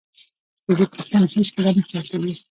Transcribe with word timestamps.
د 0.65 0.65
فزیک 0.65 0.89
پوښتنې 0.97 1.27
هیڅکله 1.35 1.69
نه 1.77 1.81
خلاصېږي. 1.87 2.33